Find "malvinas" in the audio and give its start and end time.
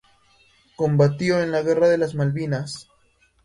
2.15-2.89